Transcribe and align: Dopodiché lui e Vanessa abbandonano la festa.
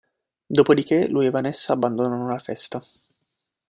Dopodiché 0.57 1.07
lui 1.07 1.27
e 1.27 1.29
Vanessa 1.29 1.73
abbandonano 1.73 2.27
la 2.27 2.39
festa. 2.39 2.83